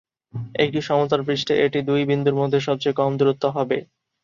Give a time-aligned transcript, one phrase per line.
[0.55, 3.77] একটি সমতল পৃষ্ঠে এটি দুই বিন্দুর মধ্যে সবচেয়ে কম দূরত্ব হবে।